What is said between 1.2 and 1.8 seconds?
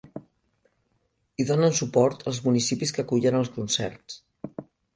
Hi donen